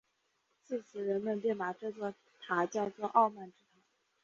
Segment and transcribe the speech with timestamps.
[0.63, 3.77] 自此人们便把这座塔叫作傲慢之塔。